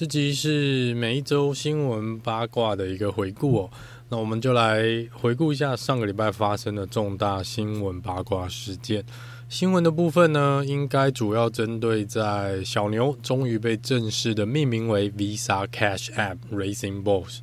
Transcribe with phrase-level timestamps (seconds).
[0.00, 3.70] 这集是每一周新闻八卦的一个回顾哦，
[4.08, 4.82] 那我们就来
[5.12, 9.04] 回顾一下上个礼拜发生的重大新闻八卦事件。
[9.50, 17.40] 新闻的部分呢，应该主要针对在小牛终于被正式的命名为 Visa Cash App Racing Bulls，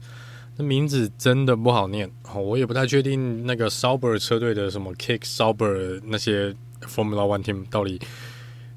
[0.56, 8.02] 那名字真的不好念，我也不太确定那个 Sauber 车队的什么 Kick Sauber 那些 Formula One Team 到底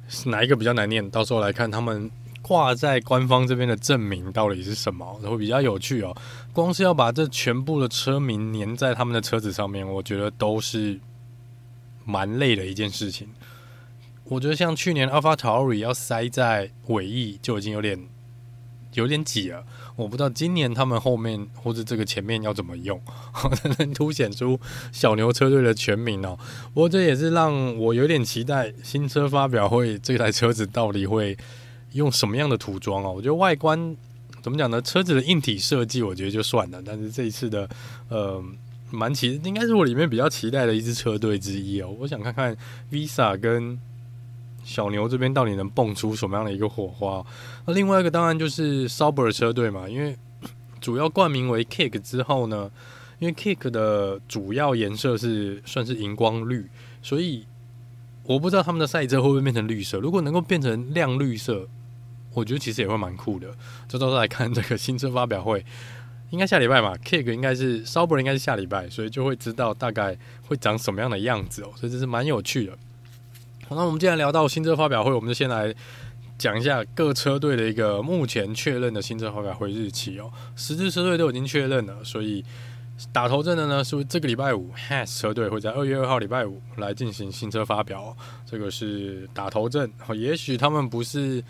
[0.07, 2.11] 是哪一个比较难念，到时候来看他们。
[2.51, 5.07] 挂在官方这边的证明到底是什么？
[5.23, 6.13] 会比较有趣哦。
[6.53, 10.99] 光是要把这全部的车名粘在他们的车子上面，我觉得都是
[12.05, 13.29] 蛮累的一件事情。
[14.25, 17.97] 我觉得像去年 AlphaTauri 要塞在尾翼就已经有点
[18.95, 19.65] 有点挤了。
[19.95, 23.01] 我不知道今年他们后面或者这个前面要怎么用，
[23.55, 24.59] 才能凸显出
[24.91, 26.37] 小牛车队的全名哦。
[26.75, 31.39] 不过这也是让我有点期待新车发表会，这台车子到底会。
[31.93, 33.11] 用什么样的涂装啊？
[33.11, 33.97] 我觉得外观
[34.43, 34.81] 怎么讲呢？
[34.81, 36.81] 车子的硬体设计，我觉得就算了。
[36.83, 37.69] 但是这一次的，
[38.09, 38.43] 呃，
[38.91, 41.95] 蛮期，应该是我里面比较期待的一支车队之一哦。
[41.99, 42.57] 我想看看
[42.91, 43.79] Visa 跟
[44.65, 47.23] 小牛这边到底能蹦出什么样的一个火花。
[47.67, 50.17] 那另外一个当然就是 Sauber 车队嘛，因为
[50.81, 52.71] 主要冠名为 Kick 之后呢，
[53.19, 56.67] 因为 Kick 的主要颜色是算是荧光绿，
[57.03, 57.45] 所以
[58.25, 59.99] 我不知道他们的赛车会不会变成绿色。
[59.99, 61.69] 如果能够变成亮绿色。
[62.33, 63.49] 我觉得其实也会蛮酷的，
[63.89, 65.65] 就到时候来看这个新车发表会，
[66.31, 72.79] 应该下礼拜嘛，Kick 应该是 Sauber 应该是下礼拜，所以就会知道大概会长什么样的样子哦，所以这是蛮有趣的。
[73.67, 75.75] 好，那我们既然聊到新车发表会，我们就先来
[76.39, 82.45] 讲一下各车队的一个目前确认的新车发表会日期哦，十支车队都已经确认了，所以
[83.13, 91.43] 打头阵的呢是这个礼拜五，Haas 车队会在二月二号礼拜五来进行新车发表，这个是打头阵，也许他们不是。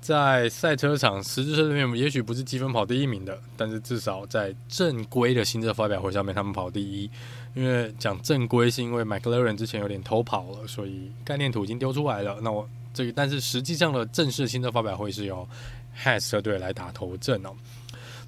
[0.00, 7.10] 在赛车场十支车里面，也许不是积分跑第一名的，但是至少在正规的新车发表会上面，他们跑第一。
[7.54, 12.38] 因为讲正规，是因为 McLaren 之前有点偷跑了，所以概念图已经丢出来了。
[12.42, 15.48] 那我这个，但是实际上的正式新车发表会是由
[15.98, 17.50] Has 车队来打头阵哦。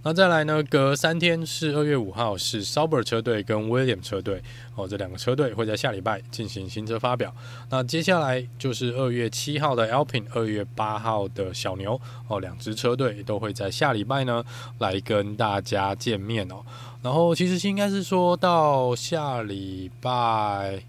[0.08, 0.62] 那再来呢？
[0.70, 4.42] 隔三天是二月五号，是 Sauber 车队跟 William 车队
[4.74, 7.30] 哦，这两个车队会在下礼拜进行新车发表。
[7.69, 14.42] 那接下来就是二月七号的 Alpine，二月八号的小牛哦，两支车队都会在下礼拜呢
[14.78, 16.64] 来跟大家见面哦。
[17.02, 20.84] 然后其实应该是说到下礼拜。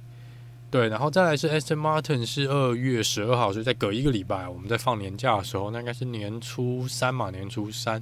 [0.71, 7.99] 对，然后再来是 Aston Martin 是二月十二号，所以再隔一个礼拜，我们在放年假的时候，那应该是年初三嘛，年初三。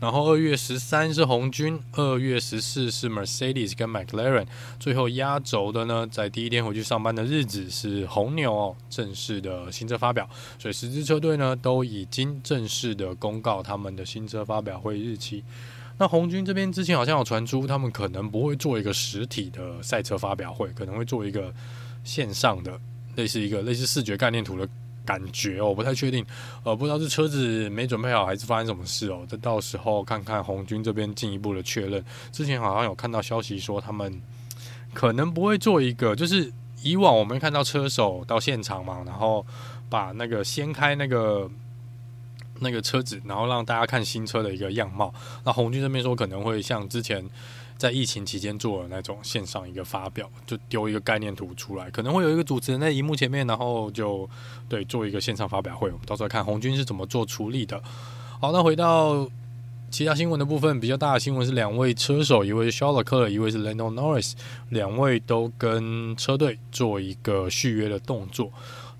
[0.00, 4.46] 然后二月十三是红军，二月十四是 Mercedes 跟 McLaren，
[4.80, 10.28] 最后压轴的呢，在第一天回去上班的日子是红牛哦，正式的新车发表。
[10.58, 15.44] 所以十支车队呢都已经正式的公告他们的新车发表会日期。
[15.98, 21.54] 那红军这边之前好像有传出，他们可能不会做一个实体的赛车发表会，可能会做一个。
[22.04, 22.78] 线上的
[23.16, 24.68] 类似一个类似视觉概念图的
[25.04, 26.24] 感觉哦，我不太确定，
[26.64, 29.26] 呃，不知道是车子没准备好还是发生什么事哦。
[29.28, 32.04] 这到时候看看红军这边进一步的确认。
[32.30, 34.20] 之前好像有看到消息说他们
[34.92, 39.44] 可能不会做一个，就是以往我们看到车手到现场嘛，然后
[39.88, 41.50] 把那个掀开那个
[42.60, 45.12] 那个车子，然后让大家看新车的一个样貌。
[45.44, 47.28] 那红军这边说可能会像之前。
[47.78, 54.28] 在疫情期间做的那种线上一个发表，就丢一个概念图出来，可能会有一个主持人在荧幕前面，然后就
[54.68, 55.86] 对做一个线上发表会。
[55.86, 57.80] 我们到时候看红军是怎么做处理的。
[58.40, 59.30] 好，那回到
[59.92, 64.32] 其他新闻的部分，比较大的新闻是两位车手，一位是 Charles 一位是 Lando Norris，
[64.70, 68.50] 两位都跟车队做一个续约的动作。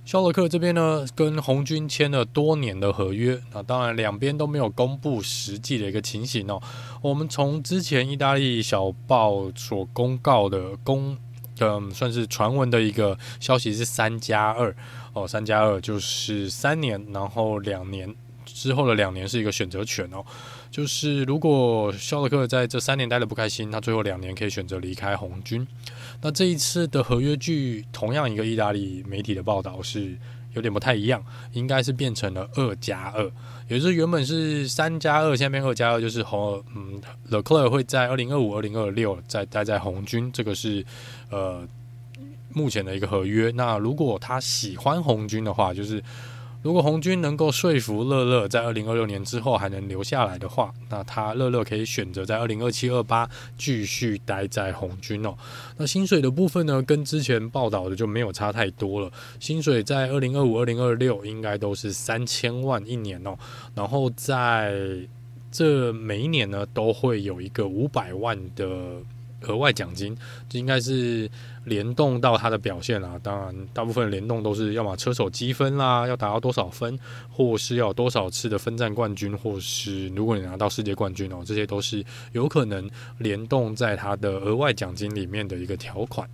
[0.08, 6.58] 肖洛克这边呢，跟红军签了多年的合约，那当然两边都没有公布实际的一个情形哦。
[7.02, 11.14] 我们从之前意大利小报所公告的公，
[11.60, 14.74] 嗯，算是传闻的一个消息是三加二
[15.12, 18.16] 哦，三加二就是三年，然后两年
[18.46, 20.24] 之后的两年是一个选择权哦。
[20.70, 25.66] 就是如果肖勒克在这三年待的不开心，他最后两年可以选择离开红军。
[26.20, 30.16] 那这一次的合约，据同样一个意大利媒体的报道是
[30.54, 33.30] 有点不太一样，应该是变成了二加二，
[33.68, 40.84] 也就是原本是三加二，现在变二加二，就是红嗯勒克莱会在二零二五、二零二六再待在红军，这个是
[41.30, 41.66] 呃
[42.52, 43.50] 目前的一个合约。
[43.54, 46.02] 那如果他喜欢红军的话，就是。
[46.60, 55.34] 如果红军能够说服乐乐在二零二六年之后还能留下来的话，那他乐乐可以选择在二零二七、二八继续待在红军哦。
[55.76, 59.10] 那薪水的部分呢，跟之前报道的就没有差太多了。
[59.38, 63.36] 薪水在二零二五、二零二六应该都是三千万一年哦。
[63.74, 64.74] 然后在
[65.52, 69.00] 这每一年呢，都会有一个五百万的
[69.42, 70.16] 额外奖金，
[70.48, 71.30] 这应该是。
[71.64, 76.98] 联动到他的表现啦，当然大部分联动都是要么车手积分啦，要达到多少分，
[77.30, 82.02] 或是要多少次的分站冠军，或是如果你拿到世界冠军哦，这些都是
[82.32, 86.26] 有可能联动在他的额外奖金里面的一个条款。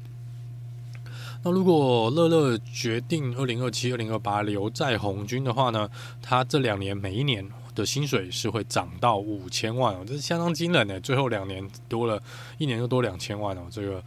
[1.42, 5.90] 那如果乐乐决定二零二七、二零二八留在红军的话呢，
[6.22, 7.44] 他这两年每一年
[7.74, 12.22] 的薪水是会涨到五千万哦，这是相当惊人的，最后两年多了
[12.58, 14.02] 一年就多两千万哦，这个。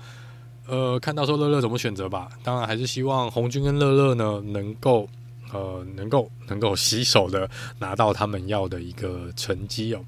[0.69, 2.29] 呃，看到说乐乐怎么选择吧。
[2.43, 5.07] 当然还是希望红军跟乐乐呢，能够
[5.53, 7.49] 呃，能够能够洗手的
[7.79, 10.03] 拿到他们要的一个成绩哦。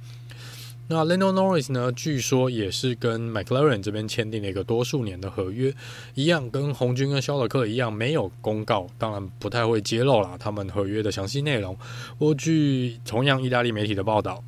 [0.92, 5.72] 那 Lando Norris 呢，据说也是跟 McLaren 这边签订了一个多数年的合约，
[6.16, 11.78] 一样跟红军跟肖勒克一样没有公告，当然不太会揭露啦他们合约的详细内容。
[12.18, 14.44] 不过据同样意大利媒体的报道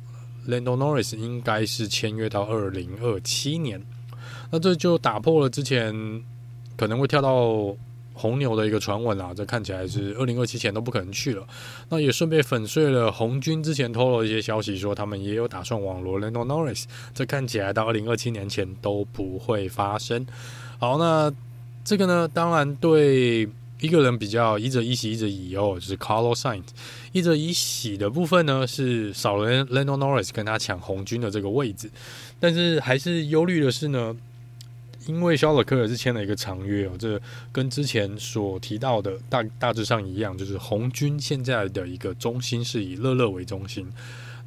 [0.48, 3.80] ，Lando Norris 应该是签约到二零二七年。
[4.50, 5.94] 那这就打破了之前
[6.76, 7.72] 可能会跳到
[8.14, 11.46] 红牛的一个传闻啊，这看起来是二零二七前都不可能去了。
[11.88, 20.26] 那也顺便粉碎了红军之前透露一些消息，说他们也有打算网罗 Lando Norris，这看起来到二零二七年前都不会发生。
[20.78, 21.32] 好，那
[21.84, 23.48] 这个呢，当然对
[23.80, 26.64] 一个人比较一则一喜一则以忧，就是 Carlos Sainz。
[27.12, 31.90] 一则一喜的部分呢，是少了 Lando Norris 跟他抢红军的这个位置，
[32.38, 34.16] 但是还是忧虑的是呢。
[35.06, 37.20] 因为肖勒克也是签了一个长约哦，这
[37.50, 43.90] 跟之前所提到的大大致上一样，就是红军现在的一个中心是以乐乐为中心。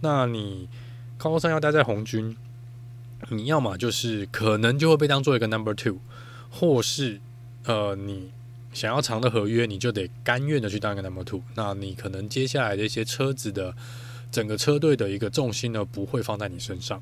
[0.01, 0.67] 那你
[1.17, 2.35] 高三要待在红军，
[3.29, 5.97] 你要么就是可能就会被当做一个 number two，
[6.49, 7.19] 或是
[7.65, 8.31] 呃你
[8.73, 11.41] 想要长的合约，你就得甘愿的去当一个 number two。
[11.55, 13.75] 那你可能接下来的一些车子的
[14.31, 17.01] 整个车队的一个重心呢，不会放在你身上。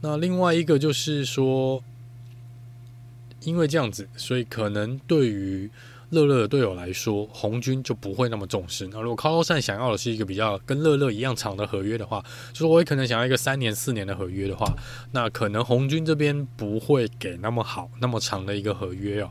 [0.00, 1.82] 那另外一个就是说。
[3.42, 5.70] 因为这样子，所以可能对于
[6.10, 8.88] 乐乐的队友来说，红军就不会那么重视。
[8.88, 12.20] 那如果 Carlos Sainz 想要的是一个比较跟乐乐一样长的合约的话，
[12.52, 14.74] 就是我也可能想要一个三年、四年的合约的话，
[15.12, 19.30] 那可能红军这边不会给那么好、那么长的一个合约哦。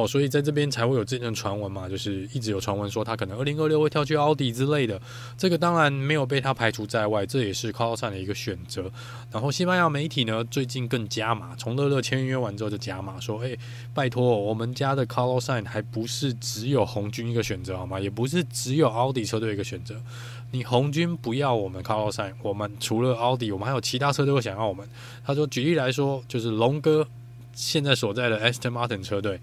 [0.00, 5.00] 哦，所以在这边才会有这阵传闻嘛，就是一直有传闻说他可能二零二六会跳去奥迪之类的。
[5.36, 8.90] 这个当然没有被他排除在外，这也是 c a r l s n 的一个选择。
[9.30, 13.56] 然后西班牙媒体呢，最近更加码，从乐乐签约完之后就加码说：“哎，
[13.92, 18.00] 拜托，我们家的 c a r l s n 还不是只有红军一个选择好吗？
[18.00, 19.94] 也不是只有奥迪车队一个选择。
[20.52, 24.88] 你红军不要我们 c a r l s n 我们除了奥迪，我们还有其他车队会想要我们。”
[25.24, 27.06] 他说：“举例来说，就是龙哥
[27.54, 29.40] 现在所在的 Aston Martin 车队。”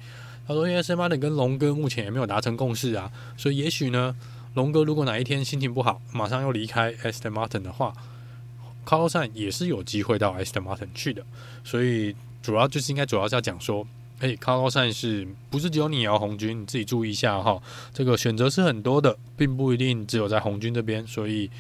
[0.48, 4.16] 他说：“因为 Aston Martin 跟龙哥目前也没有达成共识啊，所以也许呢，
[4.54, 7.94] 龙哥如果哪一天心情不好，马上又离开 Aston Martin 的话
[8.86, 11.22] ，Carlosan 也是有机会到 Aston Martin 去的。
[11.66, 13.86] 所以主要就是应该主要是要讲说，
[14.20, 17.62] 哎，Carlosan 是不是只有你哦，红军你自己注意一下哈，
[17.94, 21.52] 这个选择是很多的，并不一定只有在红军这边，所以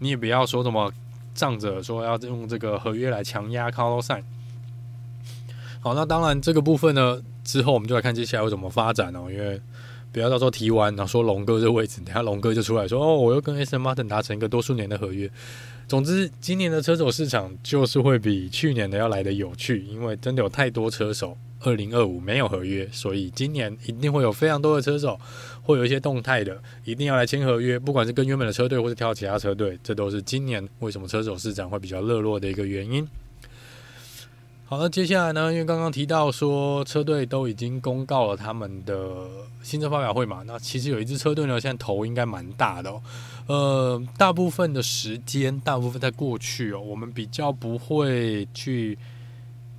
[0.00, 0.92] 你也不要说什么
[1.36, 4.24] 仗着说要用这个合约来强压 Carlosan。
[5.84, 9.60] 好，那当然这个部分呢。”之后我们就来看接下来会怎么发展哦，因为
[10.10, 15.30] 不要到时候提完然后说龙哥这位置，等下龙哥就出来说哦，我又跟 S Martin 达成一个多数年的合约。
[15.86, 25.20] 总之，今年的车手市场就是会比去年的要来得有趣，因为真的有太多车手二零二五没有合约，所以今年一定会有非常多的车手
[25.60, 33.06] 会有一些动态的，一定要来签合约，不管是跟原本的车队或是挑其他车队，这都是今年为什么车手市场会比较热络的一个原因。
[34.66, 35.52] 好，那接下来呢？
[35.52, 38.96] 因为刚刚提到说车队都已经公告了他们的
[39.62, 43.02] 新车发表会嘛，那其实有一支车队呢，现在头应该蛮大的哦。
[43.46, 48.98] 呃，大部分的时间，大部分在过去哦，我们比较不会去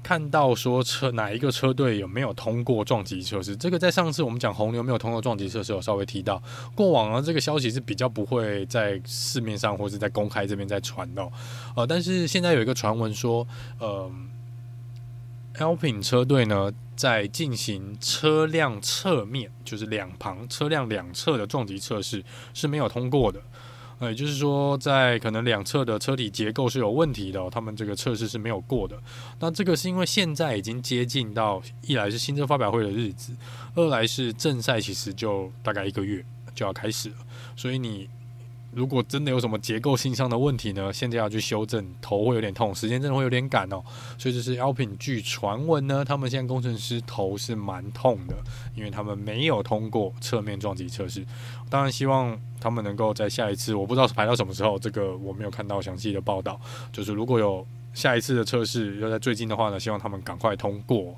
[0.03, 6.39] 看到说车哪一个车队有没有通过撞击测试，这个在上次我们讲红牛没有通过撞击测试，有稍微提到。
[6.75, 11.27] 过往呢，这个消息是比较不会在市面上或是在公开这边再传的。
[11.75, 13.45] 呃，但是现在有一个传闻说，
[13.79, 14.07] 呃
[15.59, 23.41] ，Alpine 车队呢在进行车辆侧面，就是两旁车辆两侧的撞击测试是没有通过的。
[23.99, 29.01] 呃，就是说，在可能两侧的车体结构是有问题的，他们这个测试是没有过的。
[29.39, 33.33] 那这个是因为现在已经接近到一来是新车发表会的日子，
[33.75, 37.15] 二来是正赛其实就大概一个月就要开始了，
[37.55, 38.09] 所以你。
[38.75, 40.91] 如果真的有什么结构性上的问题呢？
[40.91, 43.81] 现在要去修正，头会有点痛，时间真的会有点赶哦。
[44.17, 48.35] 所以这是 Alpin 据传闻呢，他们现在工程师头是蛮痛的，
[48.75, 51.25] 因为他们没有通过侧面撞击测试。
[51.69, 56.59] 当然希望他们能够在下一次，我不知道是排到什么时候，这个我没有看到详细的报道。
[56.91, 61.15] 就是如果有下一次的测试要在最近的话呢，希望他们赶快通过。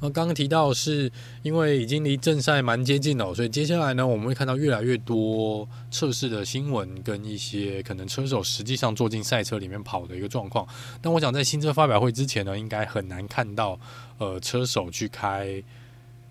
[0.00, 1.10] 那刚刚提到是
[1.42, 10.66] 因为已经离正赛蛮接近了，所以接下来呢，我们会看到越来越多测试的新闻跟一些可能车手实际上坐进赛车里面跑的一个状况。
[11.00, 13.78] 但我想在新车发表会之前呢，应该很难看到
[14.18, 15.62] 呃车手去开。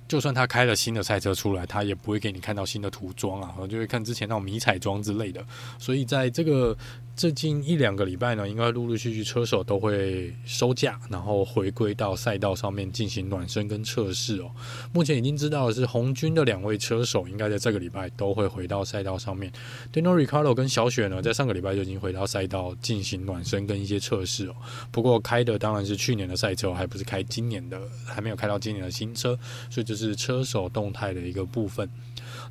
[0.07, 5.45] 就算他开了新的赛车出来，他也不会给你看到新的涂装啊，就会看之前那种迷彩装之类的。
[5.77, 6.75] 所以在这个
[7.19, 14.49] 最近一两个礼拜呢，应该陆陆续续车手都会收假，然后回归到赛道上面进行暖身跟测试哦。
[14.93, 19.51] 目前已经知道的是，红军的两位车手应该在这个礼拜都会回到赛道上面。
[19.91, 24.55] Daniel r i c a r d o 跟小雪呢，在上个礼拜就已经回到赛道进行暖身跟一些测试哦。
[24.89, 29.37] 不过开的当然是去年的赛车，还不是开今年的，还没有开到今年的新车，
[29.69, 29.99] 所以就。
[29.99, 31.89] 是车手动态的一个部分。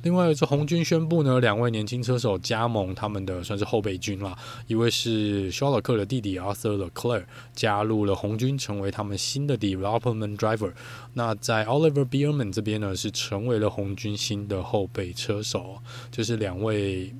[0.01, 4.37] 另外，是红军宣布呢，两位年轻车手加盟他们的算是后备军啦。
[4.67, 10.71] 一位是肖勒克的弟弟 Arthur Leclerc 加入了红军，成为他们新的 development driver。
[11.13, 15.79] 那在 Oliver Biermann 这边呢，是成为了红军新的后备车手。
[16.09, 17.13] 就是两位，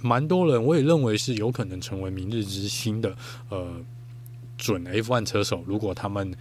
[0.00, 3.16] 蛮多人我也认为是有可能成为明日之星的
[3.48, 3.66] 呃
[4.56, 5.64] 准 F1 车手。
[5.66, 6.32] 如果他们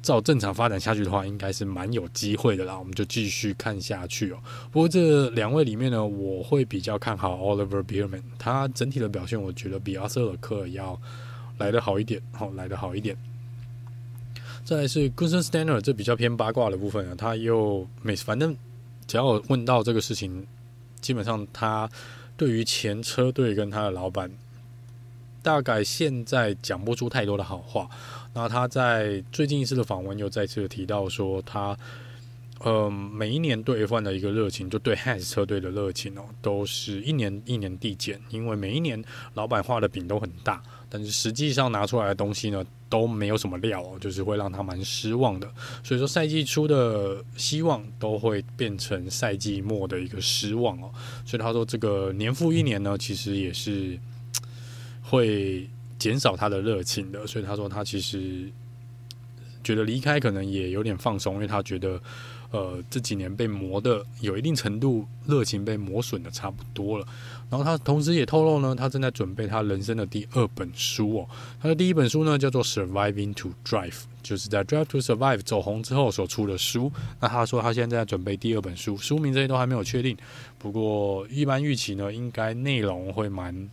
[0.00, 2.78] 照正常发展下去的话，应该是蛮有机会的啦。
[2.78, 4.38] 我们就继续看下去哦。
[4.70, 10.98] 不过这两位里面呢，我会比较看好 Oliver b e e r m a n 他整体的表现，我觉得比阿瑟尔克要
[11.58, 13.16] 来得好一点，好来得好一点。
[14.64, 18.56] 再来是 Gunther Steiner，这比较偏八卦的部分啊，他又每次反正
[19.06, 20.46] 只要问到这个事情，
[21.00, 21.90] 基本上他
[22.36, 24.30] 对于前车队跟他的老板，
[25.42, 27.88] 大概现在讲不出太多的好话。
[28.38, 31.76] 那他在最近一次的访问又再次提到说，他
[32.60, 39.02] 呃每一年对 F1 的一个热情，就对 Haas 车队的热情哦，都是一年一年递减，因为每一年
[39.34, 45.52] 老板画的饼都很大，但是实际上拿出来的东西呢都没有什么料哦，就是会让他蛮失望的。
[45.82, 50.92] 所以说赛季初的希望都会变成赛季末的一个失望哦。
[51.26, 53.98] 所以他说这个年复一年呢，其实也是
[55.02, 55.68] 会。
[55.98, 58.48] 减少他的热情的，所以他说他其实
[59.64, 62.00] 觉得离开可能也有点放松，因为他觉得
[62.50, 67.06] 呃这几年被磨的有一定程度热情被磨损的差不多了。
[67.50, 71.28] 然后他同时也透露呢，他正在准备他人生的第二本书哦。
[71.60, 73.90] 他的第一本书呢叫做《Surviving to Drive》，
[74.22, 76.92] 就是在《Drive to Survive》走红之后所出的书。
[77.20, 80.16] 那他说他现在在准备第二本书，书名这些都还没有确定。
[80.58, 83.68] 不过一般预期呢，应该内容会蛮。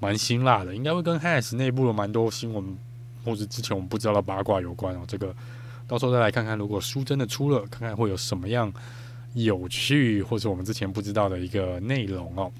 [0.00, 2.76] 蛮辛辣的，应该会跟 HAS 内部有蛮多新闻，
[3.24, 5.00] 或者之前我们不知道的八卦有关哦。
[5.06, 5.32] 这个
[5.86, 8.72] 到时候再来看看，如果书真的出了，看看会有什么样
[9.34, 12.50] 有趣，或者我们之前不知道的一个内容哦。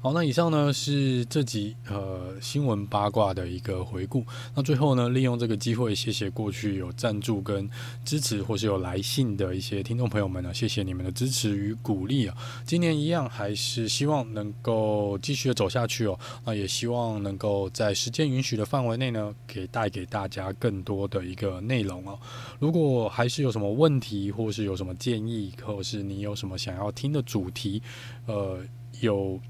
[0.00, 4.24] 好，那以上呢是这集呃新闻八卦的一个回顾。
[4.54, 7.68] 那最后呢，利用这个机会，谢谢过去有赞助跟
[8.04, 12.36] 支持，或是有来信的一些听众朋友们呢，谢谢你们的支持与鼓励啊。
[12.64, 16.16] 今年一样，还是希望能够继续的走下去哦。
[16.44, 22.16] 那也希望能够在时间允许的范围内呢，给带给大家更多的一个内容哦。
[22.60, 27.82] 如果还是有什么问题，或是有什么建议，或是你有什么想要听的主题，
[28.26, 28.60] 呃，
[29.00, 29.40] 有。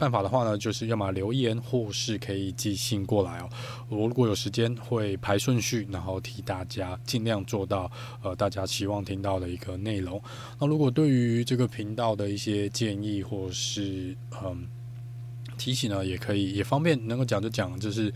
[0.00, 3.50] 办法的话呢，就是要么留言，或是可以寄信过来哦。
[3.90, 7.92] 我如果有时间，会排顺序，然后替大家尽量做到
[8.22, 10.18] 呃大家期望听到的一个内容。
[10.58, 14.66] 那如果对于这个频道的一些建议或是嗯
[15.58, 18.06] 提醒呢，也可以也方便能够讲就讲，就是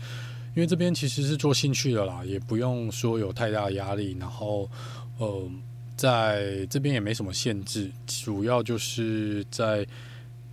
[0.55, 4.17] 因为这边其实是做兴趣的啦，也不用说有太大压力。
[4.19, 4.67] 然后
[5.19, 5.61] 嗯
[5.95, 9.85] 在这边也没什么限制，主要就是在。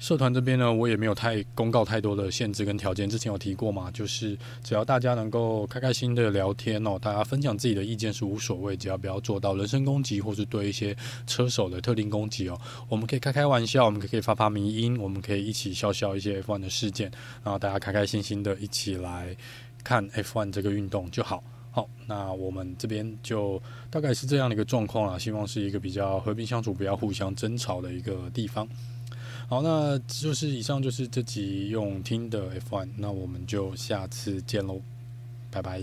[0.03, 3.09] 社团这边呢，我也没有太公告太多的限制跟条件。
[3.09, 10.93] 之前有提过嘛，就是只要大家能够开开心的聊天哦，大家分享自己的意见是无所谓，只要不要做到人身攻击或是对一些
[11.25, 17.09] 车手的特定攻击哦，我们可以开开玩笑，我们可以发发迷音，我们可以一起笑笑一些 F1 的事件，
[17.45, 19.37] 然后大家开开心心的一起来
[19.85, 21.45] 看 F1 这个运动就好。
[21.71, 28.69] 好，那我们这边就大概是这样的一个状况啦，希望是一个比较和平相处、不要互相争吵的一个地方。
[29.53, 34.81] 好，那就是以上就是这集用听的 F1，那我们就下次见喽，
[35.51, 35.83] 拜拜。